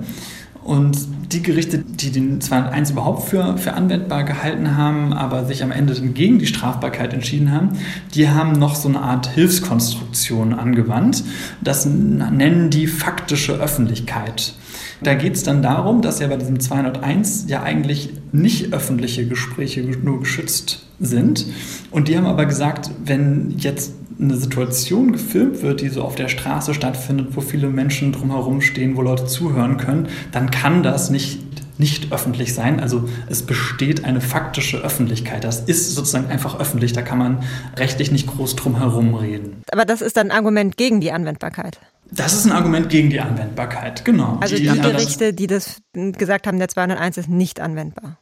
[0.63, 0.97] Und
[1.31, 5.93] die Gerichte, die den 201 überhaupt für, für anwendbar gehalten haben, aber sich am Ende
[5.93, 7.69] gegen die Strafbarkeit entschieden haben,
[8.15, 11.23] die haben noch so eine Art Hilfskonstruktion angewandt.
[11.61, 14.55] Das nennen die faktische Öffentlichkeit.
[15.01, 19.81] Da geht es dann darum, dass ja bei diesem 201 ja eigentlich nicht öffentliche Gespräche
[19.81, 21.45] nur geschützt sind.
[21.91, 26.29] Und die haben aber gesagt, wenn jetzt eine Situation gefilmt wird, die so auf der
[26.29, 31.44] Straße stattfindet, wo viele Menschen drumherum stehen, wo Leute zuhören können, dann kann das nicht
[31.77, 32.79] nicht öffentlich sein.
[32.79, 35.43] Also es besteht eine faktische Öffentlichkeit.
[35.43, 36.93] Das ist sozusagen einfach öffentlich.
[36.93, 37.43] Da kann man
[37.77, 39.61] rechtlich nicht groß drum herum reden.
[39.71, 41.79] Aber das ist ein Argument gegen die Anwendbarkeit.
[42.11, 44.37] Das ist ein Argument gegen die Anwendbarkeit, genau.
[44.39, 48.19] Also die, die Gerichte, die das gesagt haben, der 201 ist nicht anwendbar.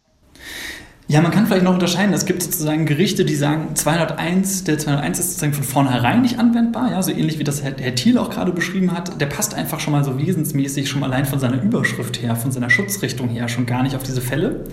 [1.10, 2.13] Ja, man kann vielleicht noch unterscheiden.
[2.13, 6.92] Es gibt sozusagen Gerichte, die sagen, 201, der 201 ist sozusagen von vornherein nicht anwendbar,
[6.92, 9.20] ja, so ähnlich wie das Herr, Herr Thiel auch gerade beschrieben hat.
[9.20, 12.70] Der passt einfach schon mal so wesensmäßig, schon allein von seiner Überschrift her, von seiner
[12.70, 14.63] Schutzrichtung her schon gar nicht auf diese Fälle.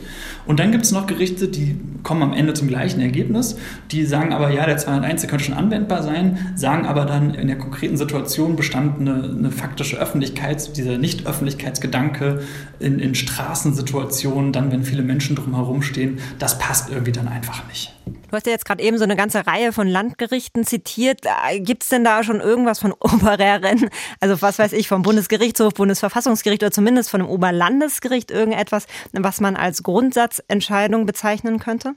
[0.46, 3.56] Und dann gibt es noch Gerichte, die kommen am Ende zum gleichen Ergebnis,
[3.90, 7.48] die sagen aber, ja, der 201, der könnte schon anwendbar sein, sagen aber dann, in
[7.48, 12.42] der konkreten Situation bestand eine, eine faktische Öffentlichkeit, dieser Nicht-Öffentlichkeitsgedanke
[12.78, 17.94] in, in Straßensituationen, dann, wenn viele Menschen drumherum stehen, das passt irgendwie dann einfach nicht.
[18.06, 21.22] Du hast ja jetzt gerade eben so eine ganze Reihe von Landgerichten zitiert.
[21.58, 26.62] Gibt es denn da schon irgendwas von obereren, also was weiß ich, vom Bundesgerichtshof, Bundesverfassungsgericht
[26.62, 31.94] oder zumindest von dem Oberlandesgericht irgendetwas, was man als Grundsatzentscheidung bezeichnen könnte?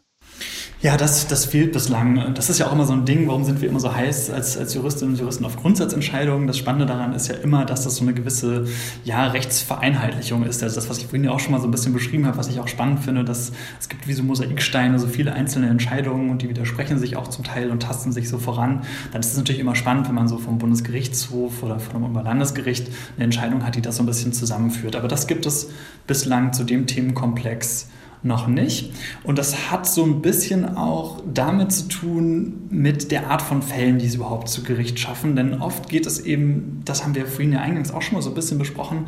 [0.84, 2.34] Ja, das, das fehlt bislang.
[2.34, 4.58] Das ist ja auch immer so ein Ding, warum sind wir immer so heiß als,
[4.58, 6.46] als Juristinnen und Juristen auf Grundsatzentscheidungen.
[6.46, 8.68] Das Spannende daran ist ja immer, dass das so eine gewisse
[9.06, 10.62] ja, Rechtsvereinheitlichung ist.
[10.62, 12.50] Also das, was ich vorhin ja auch schon mal so ein bisschen beschrieben habe, was
[12.50, 16.42] ich auch spannend finde, dass es gibt wie so Mosaiksteine, so viele einzelne Entscheidungen und
[16.42, 18.82] die widersprechen sich auch zum Teil und tasten sich so voran.
[19.14, 23.24] Dann ist es natürlich immer spannend, wenn man so vom Bundesgerichtshof oder vom Oberlandesgericht eine
[23.24, 24.98] Entscheidung hat, die das so ein bisschen zusammenführt.
[24.98, 25.70] Aber das gibt es
[26.08, 27.88] bislang zu dem Themenkomplex
[28.24, 28.94] noch nicht.
[29.24, 34.00] Und das hat so ein bisschen auch damit zu tun mit der Art von Fällen,
[34.00, 35.36] die sie überhaupt zu Gericht schaffen.
[35.36, 38.30] Denn oft geht es eben, das haben wir vorhin ja eingangs auch schon mal so
[38.30, 39.08] ein bisschen besprochen,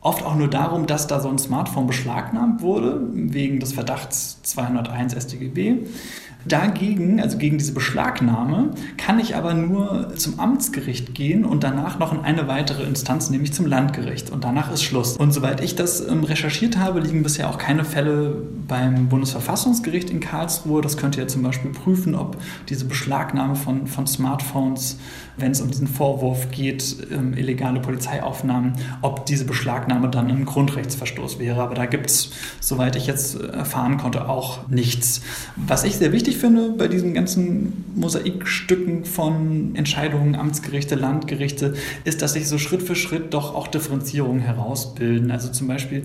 [0.00, 5.14] oft auch nur darum, dass da so ein Smartphone beschlagnahmt wurde, wegen des Verdachts 201
[5.14, 5.78] StGB.
[6.48, 12.12] Dagegen, also gegen diese Beschlagnahme, kann ich aber nur zum Amtsgericht gehen und danach noch
[12.12, 14.30] in eine weitere Instanz, nämlich zum Landgericht.
[14.30, 15.16] Und danach ist Schluss.
[15.16, 18.36] Und soweit ich das ähm, recherchiert habe, liegen bisher auch keine Fälle
[18.68, 20.82] beim Bundesverfassungsgericht in Karlsruhe.
[20.82, 22.36] Das könnte ja zum Beispiel prüfen, ob
[22.68, 24.98] diese Beschlagnahme von, von Smartphones,
[25.36, 31.38] wenn es um diesen Vorwurf geht, ähm, illegale Polizeiaufnahmen, ob diese Beschlagnahme dann ein Grundrechtsverstoß
[31.38, 31.60] wäre.
[31.62, 32.30] Aber da gibt es,
[32.60, 35.22] soweit ich jetzt erfahren konnte, auch nichts.
[35.56, 42.32] Was ich sehr wichtig finde bei diesen ganzen Mosaikstücken von Entscheidungen, Amtsgerichte, Landgerichte, ist, dass
[42.34, 45.30] sich so Schritt für Schritt doch auch Differenzierungen herausbilden.
[45.30, 46.04] Also zum Beispiel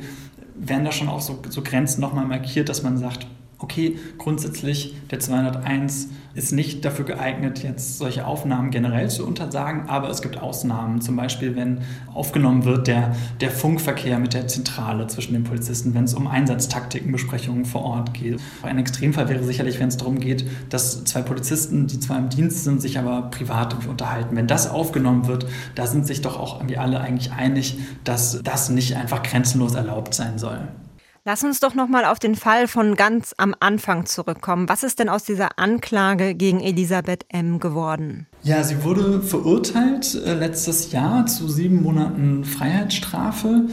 [0.56, 3.28] werden da schon auch so, so Grenzen nochmal markiert, dass man sagt,
[3.62, 10.10] okay, grundsätzlich der 201 ist nicht dafür geeignet, jetzt solche Aufnahmen generell zu untersagen, aber
[10.10, 11.02] es gibt Ausnahmen.
[11.02, 11.80] Zum Beispiel, wenn
[12.14, 17.66] aufgenommen wird der, der Funkverkehr mit der Zentrale zwischen den Polizisten, wenn es um Einsatztaktikenbesprechungen
[17.66, 18.40] vor Ort geht.
[18.64, 22.64] Ein Extremfall wäre sicherlich, wenn es darum geht, dass zwei Polizisten, die zwar im Dienst
[22.64, 24.36] sind, sich aber privat unterhalten.
[24.36, 25.46] Wenn das aufgenommen wird,
[25.76, 30.14] da sind sich doch auch irgendwie alle eigentlich einig, dass das nicht einfach grenzenlos erlaubt
[30.14, 30.60] sein soll.
[31.24, 34.68] Lass uns doch noch mal auf den Fall von ganz am Anfang zurückkommen.
[34.68, 37.60] Was ist denn aus dieser Anklage gegen Elisabeth M.
[37.60, 38.26] geworden?
[38.42, 43.68] Ja, sie wurde verurteilt äh, letztes Jahr zu sieben Monaten Freiheitsstrafe.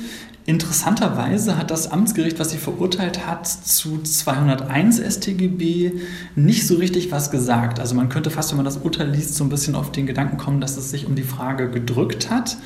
[0.44, 5.92] Interessanterweise hat das Amtsgericht, was sie verurteilt hat, zu 201 StGB
[6.36, 7.80] nicht so richtig was gesagt.
[7.80, 10.36] Also man könnte fast, wenn man das Urteil liest, so ein bisschen auf den Gedanken
[10.36, 12.58] kommen, dass es sich um die Frage gedrückt hat.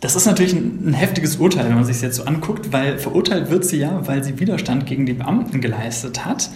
[0.00, 2.98] Das ist natürlich ein, ein, heftiges Urteil, wenn man sich das jetzt so anguckt, weil
[2.98, 6.50] verurteilt wird sie ja, weil sie Widerstand gegen die Beamten geleistet hat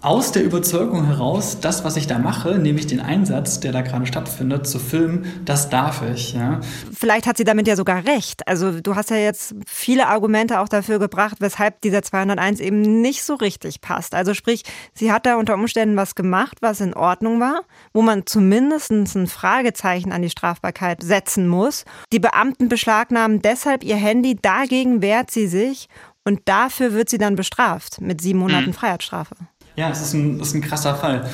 [0.00, 4.06] aus der Überzeugung heraus, das, was ich da mache, nämlich den Einsatz, der da gerade
[4.06, 6.34] stattfindet, zu filmen, das darf ich.
[6.34, 6.60] Ja.
[6.92, 8.46] Vielleicht hat sie damit ja sogar recht.
[8.46, 13.24] Also du hast ja jetzt viele Argumente auch dafür gebracht, weshalb dieser 201 eben nicht
[13.24, 14.14] so richtig passt.
[14.14, 14.62] Also sprich,
[14.94, 19.26] sie hat da unter Umständen was gemacht, was in Ordnung war, wo man zumindest ein
[19.26, 21.84] Fragezeichen an die Strafbarkeit setzen muss.
[22.12, 25.88] Die Beamten beschlagnahmen deshalb ihr Handy, dagegen wehrt sie sich
[26.24, 28.74] und dafür wird sie dann bestraft mit sieben Monaten mhm.
[28.74, 29.34] Freiheitsstrafe.
[29.78, 31.24] Ja, es ist ein, ist ein krasser Fall.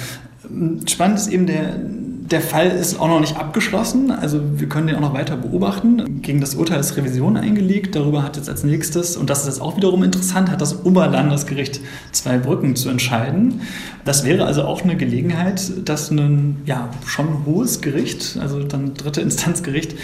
[0.87, 1.77] Spannend ist eben, der,
[2.27, 4.11] der Fall ist auch noch nicht abgeschlossen.
[4.11, 6.23] Also wir können den auch noch weiter beobachten.
[6.23, 7.95] Gegen das Urteil ist Revision eingelegt.
[7.95, 11.81] Darüber hat jetzt als nächstes, und das ist jetzt auch wiederum interessant, hat das Oberlandesgericht
[12.13, 13.61] zwei Brücken zu entscheiden.
[14.07, 19.21] Das wäre also auch eine Gelegenheit, dass ein ja, schon hohes Gericht, also dann dritte
[19.21, 19.95] Instanzgericht,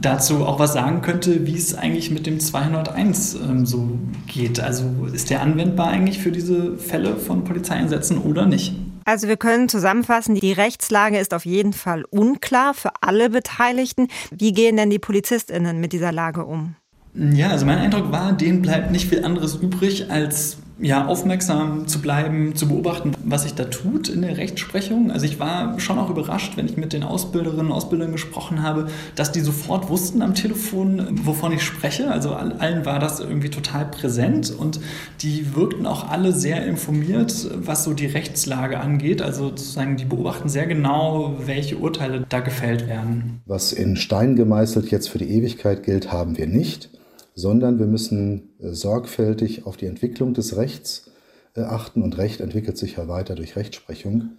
[0.00, 4.60] dazu auch was sagen könnte, wie es eigentlich mit dem 201 ähm, so geht.
[4.60, 8.76] Also ist der anwendbar eigentlich für diese Fälle von Polizeieinsätzen oder nicht?
[9.08, 14.08] Also wir können zusammenfassen, die Rechtslage ist auf jeden Fall unklar für alle Beteiligten.
[14.30, 16.76] Wie gehen denn die Polizistinnen mit dieser Lage um?
[17.14, 22.00] Ja, also mein Eindruck war, denen bleibt nicht viel anderes übrig, als ja, aufmerksam zu
[22.00, 25.10] bleiben, zu beobachten, was sich da tut in der Rechtsprechung.
[25.10, 28.86] Also ich war schon auch überrascht, wenn ich mit den Ausbilderinnen und Ausbildern gesprochen habe,
[29.16, 32.10] dass die sofort wussten am Telefon, wovon ich spreche.
[32.10, 34.80] Also allen war das irgendwie total präsent und
[35.20, 39.20] die wirkten auch alle sehr informiert, was so die Rechtslage angeht.
[39.20, 43.40] Also sozusagen, die beobachten sehr genau, welche Urteile da gefällt werden.
[43.46, 46.90] Was in Stein gemeißelt jetzt für die Ewigkeit gilt, haben wir nicht
[47.38, 51.12] sondern wir müssen äh, sorgfältig auf die Entwicklung des Rechts
[51.54, 54.30] äh, achten und Recht entwickelt sich ja weiter durch Rechtsprechung.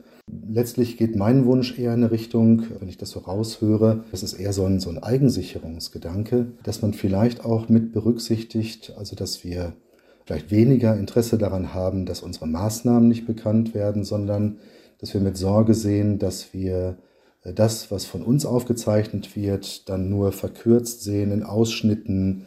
[0.48, 4.34] Letztlich geht mein Wunsch eher in eine Richtung, wenn ich das so raushöre, das ist
[4.34, 9.74] eher so ein, so ein Eigensicherungsgedanke, dass man vielleicht auch mit berücksichtigt, also dass wir
[10.26, 14.58] vielleicht weniger Interesse daran haben, dass unsere Maßnahmen nicht bekannt werden, sondern
[15.00, 16.98] dass wir mit Sorge sehen, dass wir
[17.44, 22.46] äh, das, was von uns aufgezeichnet wird, dann nur verkürzt sehen in Ausschnitten,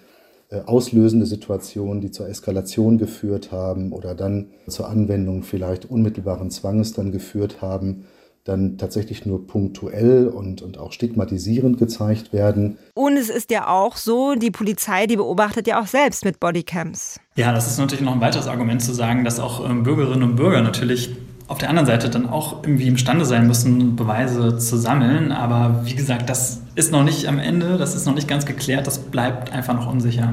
[0.60, 7.12] auslösende Situationen, die zur Eskalation geführt haben oder dann zur Anwendung vielleicht unmittelbaren Zwanges dann
[7.12, 8.04] geführt haben,
[8.44, 12.76] dann tatsächlich nur punktuell und, und auch stigmatisierend gezeigt werden.
[12.94, 17.20] Und es ist ja auch so, die Polizei, die beobachtet ja auch selbst mit Bodycams.
[17.36, 20.36] Ja, das ist natürlich noch ein weiteres Argument zu sagen, dass auch ähm, Bürgerinnen und
[20.36, 21.14] Bürger natürlich
[21.52, 25.32] auf der anderen Seite dann auch irgendwie imstande sein müssen, Beweise zu sammeln.
[25.32, 28.86] Aber wie gesagt, das ist noch nicht am Ende, das ist noch nicht ganz geklärt,
[28.86, 30.32] das bleibt einfach noch unsicher.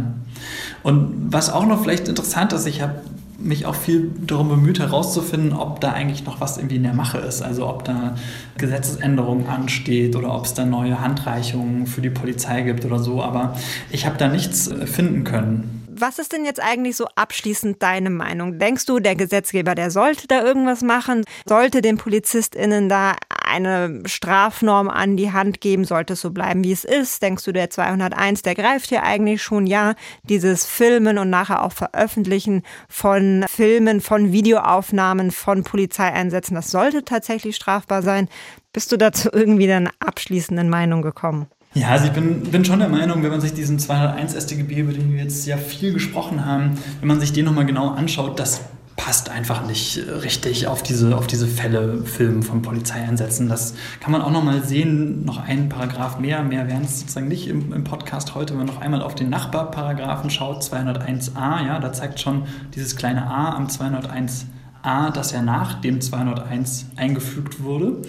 [0.81, 3.01] Und was auch noch vielleicht interessant ist, ich habe
[3.37, 7.17] mich auch viel darum bemüht herauszufinden, ob da eigentlich noch was irgendwie in der Mache
[7.17, 7.41] ist.
[7.41, 8.15] Also ob da
[8.57, 13.21] Gesetzesänderungen ansteht oder ob es da neue Handreichungen für die Polizei gibt oder so.
[13.21, 13.57] Aber
[13.91, 15.78] ich habe da nichts finden können.
[16.01, 18.57] Was ist denn jetzt eigentlich so abschließend deine Meinung?
[18.57, 21.25] Denkst du, der Gesetzgeber, der sollte da irgendwas machen?
[21.45, 25.83] Sollte den PolizistInnen da eine Strafnorm an die Hand geben?
[25.83, 27.21] Sollte es so bleiben, wie es ist?
[27.21, 29.67] Denkst du, der 201, der greift hier eigentlich schon?
[29.67, 37.03] Ja, dieses Filmen und nachher auch Veröffentlichen von Filmen, von Videoaufnahmen, von Polizeieinsätzen, das sollte
[37.03, 38.29] tatsächlich strafbar sein.
[38.71, 41.47] Bist du dazu irgendwie einer abschließenden Meinung gekommen?
[41.75, 44.91] Ja, also ich bin, bin schon der Meinung, wenn man sich diesen 201 StGB, über
[44.91, 48.61] den wir jetzt ja viel gesprochen haben, wenn man sich den nochmal genau anschaut, das
[48.95, 53.47] passt einfach nicht richtig auf diese, auf diese Fälle, Filme von Polizeieinsätzen.
[53.47, 57.47] Das kann man auch nochmal sehen, noch einen Paragraph mehr, mehr wären es sozusagen nicht
[57.47, 61.93] im, im, Podcast heute, wenn man noch einmal auf den Nachbarparagraphen schaut, 201a, ja, da
[61.93, 62.43] zeigt schon
[62.75, 64.47] dieses kleine a am 201
[64.81, 68.01] A, das ja nach dem 201 eingefügt wurde.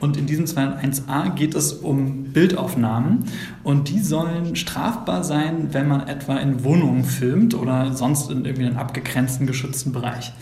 [0.00, 3.24] Und in diesem 201a geht es um Bildaufnahmen
[3.64, 8.66] und die sollen strafbar sein, wenn man etwa in Wohnungen filmt oder sonst in irgendwie
[8.66, 10.32] einem abgegrenzten, geschützten Bereich.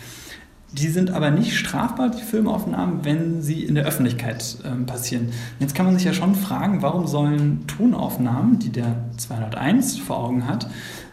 [0.73, 5.31] Die sind aber nicht strafbar, die Filmaufnahmen, wenn sie in der Öffentlichkeit äh, passieren.
[5.59, 10.47] Jetzt kann man sich ja schon fragen, warum sollen Tonaufnahmen, die der 201 vor Augen
[10.47, 10.69] hat,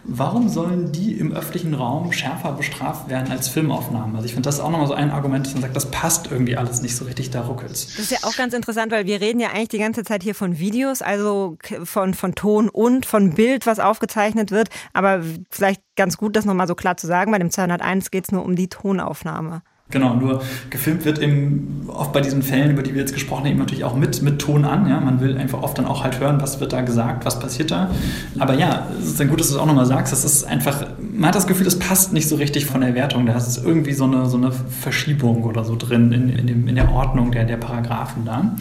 [0.05, 4.15] Warum sollen die im öffentlichen Raum schärfer bestraft werden als Filmaufnahmen?
[4.15, 6.57] Also ich finde das auch nochmal so ein Argument, dass man sagt, das passt irgendwie
[6.57, 9.39] alles nicht so richtig, da ruckelt Das ist ja auch ganz interessant, weil wir reden
[9.39, 13.65] ja eigentlich die ganze Zeit hier von Videos, also von, von Ton und von Bild,
[13.65, 14.69] was aufgezeichnet wird.
[14.91, 18.31] Aber vielleicht ganz gut, das nochmal so klar zu sagen, bei dem 201 geht es
[18.31, 19.61] nur um die Tonaufnahme.
[19.91, 23.57] Genau, nur gefilmt wird eben oft bei diesen Fällen, über die wir jetzt gesprochen haben,
[23.57, 24.87] natürlich auch mit, mit Ton an.
[24.89, 24.99] Ja?
[24.99, 27.91] Man will einfach oft dann auch halt hören, was wird da gesagt, was passiert da.
[28.39, 30.11] Aber ja, es ist dann gut, dass du es auch nochmal sagst.
[30.11, 33.25] Das ist einfach, man hat das Gefühl, es passt nicht so richtig von der Wertung.
[33.25, 36.75] Da ist irgendwie so eine, so eine Verschiebung oder so drin in, in, dem, in
[36.75, 38.55] der Ordnung der, der Paragraphen da.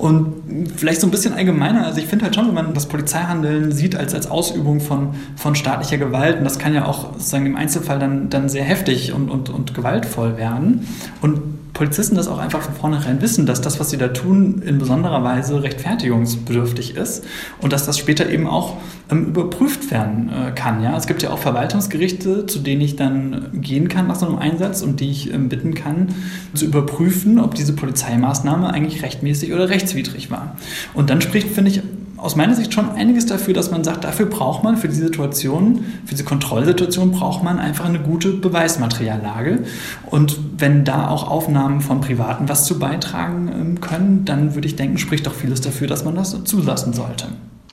[0.00, 3.70] Und vielleicht so ein bisschen allgemeiner, also ich finde halt schon, wenn man das Polizeihandeln
[3.70, 7.56] sieht als, als Ausübung von, von staatlicher Gewalt, und das kann ja auch sozusagen im
[7.56, 10.86] Einzelfall dann, dann sehr heftig und, und, und gewaltvoll werden.
[11.20, 14.78] Und Polizisten das auch einfach von vornherein wissen, dass das, was sie da tun, in
[14.78, 17.24] besonderer Weise rechtfertigungsbedürftig ist
[17.60, 18.76] und dass das später eben auch
[19.10, 20.82] ähm, überprüft werden äh, kann.
[20.82, 20.96] Ja?
[20.96, 24.82] Es gibt ja auch Verwaltungsgerichte, zu denen ich dann gehen kann nach so einem Einsatz
[24.82, 26.08] und die ich ähm, bitten kann,
[26.54, 30.56] zu überprüfen, ob diese Polizeimaßnahme eigentlich rechtmäßig oder rechtswidrig war.
[30.94, 31.82] Und dann spricht, finde ich,
[32.20, 35.84] aus meiner Sicht schon einiges dafür, dass man sagt, dafür braucht man für diese Situation,
[36.04, 39.64] für diese Kontrollsituation braucht man einfach eine gute Beweismateriallage.
[40.06, 44.76] Und wenn da auch Aufnahmen von Privaten was zu beitragen ähm, können, dann würde ich
[44.76, 47.28] denken, spricht doch vieles dafür, dass man das zulassen sollte.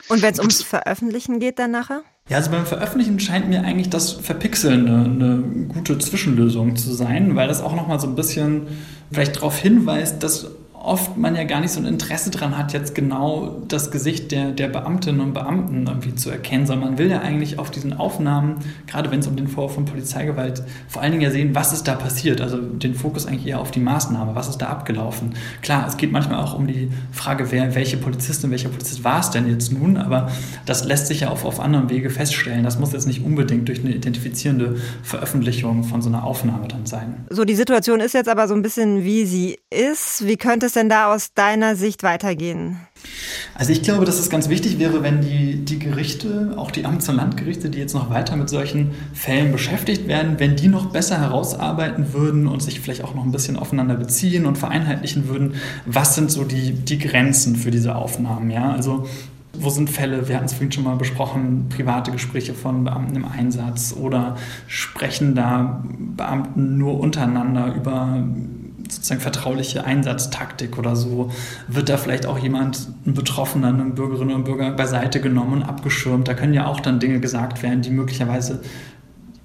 [0.10, 2.02] Und wenn es ums Veröffentlichen geht dann nachher?
[2.30, 7.36] Ja, also beim Veröffentlichen scheint mir eigentlich das Verpixeln eine, eine gute Zwischenlösung zu sein,
[7.36, 8.68] weil das auch nochmal so ein bisschen
[9.12, 10.48] vielleicht darauf hinweist, dass
[10.88, 14.52] oft man ja gar nicht so ein Interesse daran hat, jetzt genau das Gesicht der,
[14.52, 18.56] der Beamtinnen und Beamten irgendwie zu erkennen, sondern man will ja eigentlich auf diesen Aufnahmen,
[18.88, 21.88] gerade wenn es um den Vorwurf von Polizeigewalt, vor allen Dingen ja sehen, was ist
[21.88, 22.40] da passiert.
[22.40, 25.36] Also den Fokus eigentlich eher auf die Maßnahme, was ist da abgelaufen.
[25.62, 29.30] Klar, es geht manchmal auch um die Frage, wer, welche Polizistin, welcher Polizist war es
[29.30, 30.32] denn jetzt nun, aber
[30.66, 32.64] das lässt sich ja auf, auf anderem Wege feststellen.
[32.64, 37.26] Das muss jetzt nicht unbedingt durch eine identifizierende Veröffentlichung von so einer Aufnahme dann sein.
[37.30, 40.26] So, die Situation ist jetzt aber so ein bisschen, wie sie ist.
[40.26, 42.78] Wie könnte es denn da aus deiner Sicht weitergehen?
[43.56, 47.10] Also ich glaube, dass es ganz wichtig wäre, wenn die, die Gerichte, auch die Amts-
[47.10, 51.20] und Landgerichte, die jetzt noch weiter mit solchen Fällen beschäftigt werden, wenn die noch besser
[51.20, 56.16] herausarbeiten würden und sich vielleicht auch noch ein bisschen aufeinander beziehen und vereinheitlichen würden, was
[56.16, 58.52] sind so die, die Grenzen für diese Aufnahmen.
[58.52, 58.72] Ja?
[58.72, 59.08] Also
[59.60, 63.26] wo sind Fälle, wir hatten es vorhin schon mal besprochen, private Gespräche von Beamten im
[63.26, 64.36] Einsatz oder
[64.68, 65.84] sprechen da
[66.16, 68.24] Beamten nur untereinander über
[68.90, 71.32] sozusagen vertrauliche Einsatztaktik oder so,
[71.68, 76.28] wird da vielleicht auch jemand, ein Betroffener, eine Bürgerin oder Bürger beiseite genommen und abgeschirmt.
[76.28, 78.62] Da können ja auch dann Dinge gesagt werden, die möglicherweise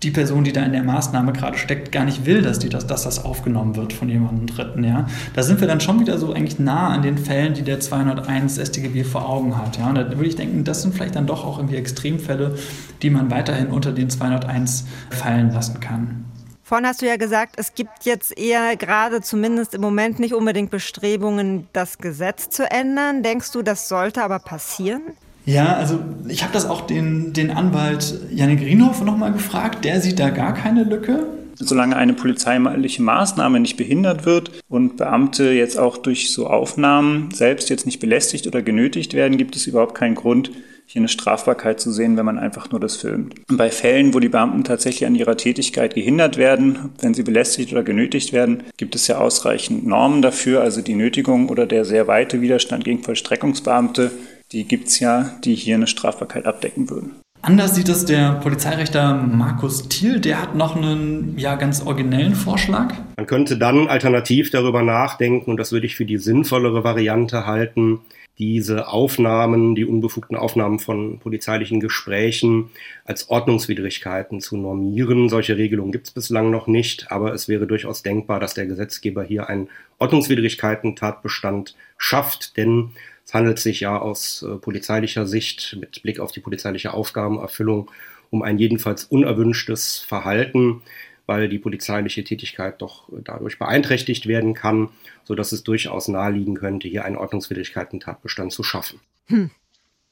[0.03, 2.87] die Person, die da in der Maßnahme gerade steckt, gar nicht will, dass, die das,
[2.87, 4.85] dass das aufgenommen wird von jemandem Dritten.
[4.85, 5.07] Ja?
[5.35, 8.59] Da sind wir dann schon wieder so eigentlich nah an den Fällen, die der 201
[8.59, 9.79] StGB vor Augen hat.
[9.79, 9.89] Ja?
[9.89, 12.57] Und da würde ich denken, das sind vielleicht dann doch auch irgendwie Extremfälle,
[13.03, 16.25] die man weiterhin unter den 201 fallen lassen kann.
[16.65, 20.71] Vorhin hast du ja gesagt, es gibt jetzt eher gerade zumindest im Moment nicht unbedingt
[20.71, 23.23] Bestrebungen, das Gesetz zu ändern.
[23.23, 25.03] Denkst du, das sollte aber passieren?
[25.45, 25.99] Ja, also
[26.29, 29.85] ich habe das auch den, den Anwalt Janik Rienhoff nochmal gefragt.
[29.85, 31.27] Der sieht da gar keine Lücke.
[31.57, 37.71] Solange eine polizeiliche Maßnahme nicht behindert wird und Beamte jetzt auch durch so Aufnahmen selbst
[37.71, 40.51] jetzt nicht belästigt oder genötigt werden, gibt es überhaupt keinen Grund,
[40.87, 43.35] hier eine Strafbarkeit zu sehen, wenn man einfach nur das filmt.
[43.49, 47.73] Und bei Fällen, wo die Beamten tatsächlich an ihrer Tätigkeit gehindert werden, wenn sie belästigt
[47.73, 50.61] oder genötigt werden, gibt es ja ausreichend Normen dafür.
[50.61, 54.11] Also die Nötigung oder der sehr weite Widerstand gegen Vollstreckungsbeamte,
[54.53, 57.23] die gibt es ja, die hier eine Strafbarkeit abdecken würden.
[57.45, 60.21] Anders sieht es der Polizeirechter Markus Thiel.
[60.21, 62.95] Der hat noch einen ja, ganz originellen Vorschlag.
[63.17, 67.99] Man könnte dann alternativ darüber nachdenken, und das würde ich für die sinnvollere Variante halten,
[68.39, 72.71] diese Aufnahmen, die unbefugten Aufnahmen von polizeilichen Gesprächen
[73.05, 75.29] als Ordnungswidrigkeiten zu normieren.
[75.29, 79.23] Solche Regelungen gibt es bislang noch nicht, aber es wäre durchaus denkbar, dass der Gesetzgeber
[79.23, 79.69] hier einen
[79.99, 82.91] Ordnungswidrigkeiten-Tatbestand schafft, denn
[83.25, 87.91] es handelt sich ja aus äh, polizeilicher Sicht mit Blick auf die polizeiliche Aufgabenerfüllung
[88.31, 90.83] um ein jedenfalls unerwünschtes Verhalten,
[91.27, 94.91] weil die polizeiliche Tätigkeit doch dadurch beeinträchtigt werden kann
[95.25, 99.01] sodass es durchaus naheliegen könnte, hier einen Ordnungswidrigkeiten-Tatbestand zu schaffen.
[99.27, 99.51] Hm.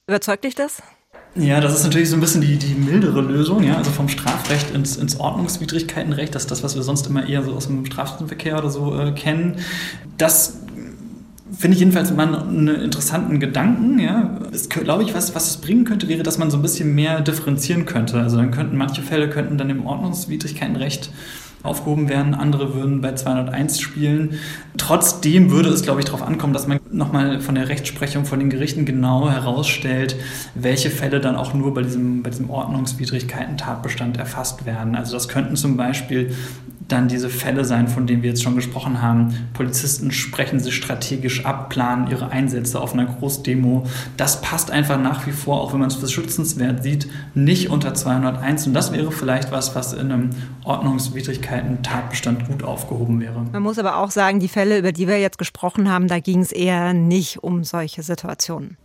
[0.06, 0.82] Überzeugt dich das?
[1.36, 4.74] Ja, das ist natürlich so ein bisschen die, die mildere Lösung, ja, also vom Strafrecht
[4.74, 8.58] ins, ins Ordnungswidrigkeitenrecht, das ist das, was wir sonst immer eher so aus dem Strafverkehr
[8.58, 9.56] oder so äh, kennen.
[10.18, 10.58] Das
[11.56, 13.98] finde ich jedenfalls mal einen interessanten Gedanken.
[13.98, 14.38] Ja.
[14.52, 17.20] Es, glaube ich, was, was es bringen könnte, wäre, dass man so ein bisschen mehr
[17.20, 18.20] differenzieren könnte.
[18.20, 21.10] Also dann könnten manche Fälle könnten dann im Ordnungswidrigkeitenrecht
[21.62, 24.38] aufgehoben werden, andere würden bei 201 spielen.
[24.78, 28.48] Trotzdem würde es, glaube ich, darauf ankommen, dass man nochmal von der Rechtsprechung von den
[28.48, 30.16] Gerichten genau herausstellt,
[30.54, 34.94] welche Fälle dann auch nur bei diesem, bei diesem Ordnungswidrigkeiten-Tatbestand erfasst werden.
[34.94, 36.34] Also das könnten zum Beispiel
[36.92, 39.34] dann diese Fälle sein, von denen wir jetzt schon gesprochen haben.
[39.52, 43.84] Polizisten sprechen sich strategisch ab, planen ihre Einsätze auf einer Großdemo.
[44.16, 47.94] Das passt einfach nach wie vor, auch wenn man es für schützenswert sieht, nicht unter
[47.94, 48.66] 201.
[48.66, 50.30] Und das wäre vielleicht was, was in einem
[50.64, 53.46] Ordnungswidrigkeiten-Tatbestand gut aufgehoben wäre.
[53.52, 56.40] Man muss aber auch sagen, die Fälle, über die wir jetzt gesprochen haben, da ging
[56.40, 58.76] es eher nicht um solche Situationen.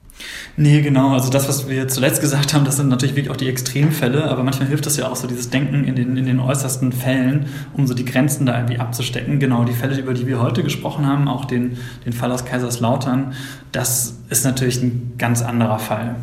[0.58, 1.14] Nee, genau.
[1.14, 4.44] Also das, was wir zuletzt gesagt haben, das sind natürlich wirklich auch die Extremfälle, aber
[4.44, 7.88] manchmal hilft es ja auch so, dieses Denken in den, in den äußersten Fällen, um
[7.88, 9.40] so die Grenzen da irgendwie abzustecken.
[9.40, 13.34] Genau, die Fälle, über die wir heute gesprochen haben, auch den, den Fall aus Kaiserslautern,
[13.72, 16.16] das ist natürlich ein ganz anderer Fall.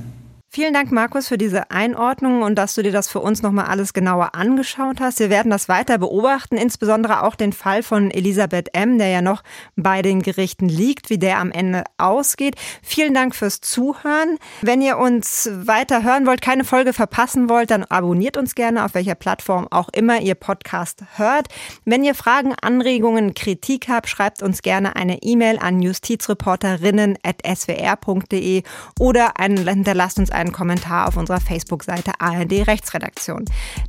[0.55, 3.94] Vielen Dank, Markus, für diese Einordnung und dass du dir das für uns nochmal alles
[3.94, 5.18] genauer angeschaut hast.
[5.18, 9.42] Wir werden das weiter beobachten, insbesondere auch den Fall von Elisabeth M., der ja noch
[9.76, 12.57] bei den Gerichten liegt, wie der am Ende ausgeht.
[12.82, 14.36] Vielen Dank fürs Zuhören.
[14.61, 18.92] Wenn ihr uns weiter hören wollt, keine Folge verpassen wollt, dann abonniert uns gerne, auf
[18.92, 21.46] welcher Plattform auch immer ihr Podcast hört.
[21.86, 28.62] Wenn ihr Fragen, Anregungen, Kritik habt, schreibt uns gerne eine E-Mail an justizreporterinnen.swr.de
[29.00, 33.47] oder hinterlasst uns einen Kommentar auf unserer Facebook-Seite ARD Rechtsredaktion.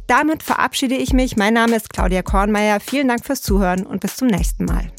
[0.08, 1.36] Damit verabschiede ich mich.
[1.36, 2.80] Mein Name ist Claudia Kornmeier.
[2.80, 4.92] Vielen Dank fürs Zuhören und bis zum nächsten Mal.